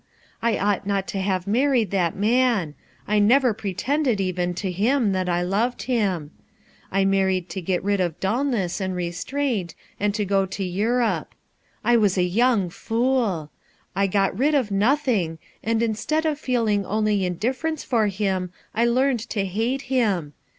[0.41, 2.73] I 0U J not to have married that man;
[3.07, 6.31] I never * tended even to him that I loved him
[6.91, 11.35] T ned to get rid of dulness and restraint, and to g0 to Europe.
[11.83, 13.51] I was a young fool!
[13.95, 19.19] I got rid of nothing, and instead of feeling only indifference for him I learned
[19.29, 20.31] to hate Mm.